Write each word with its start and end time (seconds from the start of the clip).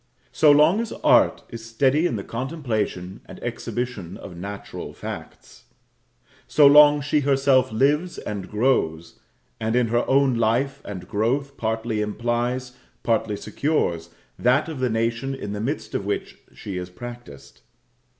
So 0.31 0.49
long 0.49 0.79
as 0.79 0.91
Art 1.03 1.43
is 1.49 1.63
steady 1.63 2.07
in 2.07 2.15
the 2.15 2.23
contemplation 2.23 3.21
and 3.27 3.37
exhibition 3.43 4.17
of 4.17 4.35
natural 4.35 4.93
facts, 4.93 5.65
so 6.47 6.65
long 6.65 7.01
she 7.01 7.19
herself 7.19 7.71
lives 7.71 8.17
and 8.17 8.49
grows; 8.49 9.19
and 9.59 9.75
in 9.75 9.89
her 9.89 10.03
own 10.09 10.33
life 10.33 10.81
and 10.85 11.07
growth 11.07 11.55
partly 11.55 12.01
implies, 12.01 12.71
partly 13.03 13.37
secures, 13.37 14.09
that 14.39 14.67
of 14.67 14.79
the 14.79 14.89
nation 14.89 15.35
in 15.35 15.53
the 15.53 15.61
midst 15.61 15.93
of 15.93 16.03
which 16.07 16.39
she 16.51 16.77
is 16.79 16.89
practised. 16.89 17.61